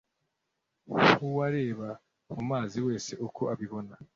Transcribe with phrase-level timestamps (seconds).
[0.99, 1.89] nkuwureba
[2.33, 3.93] mumazi wese uko abibona